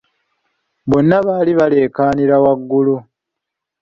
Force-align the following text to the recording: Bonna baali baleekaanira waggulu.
Bonna 0.89 1.17
baali 1.27 1.51
baleekaanira 1.59 2.35
waggulu. 2.45 2.95